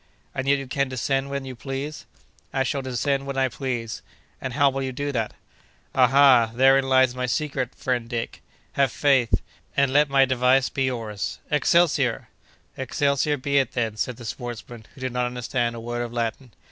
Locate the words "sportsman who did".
14.25-15.11